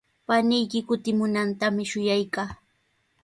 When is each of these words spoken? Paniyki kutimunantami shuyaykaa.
Paniyki 0.27 0.79
kutimunantami 0.87 1.83
shuyaykaa. 1.89 2.51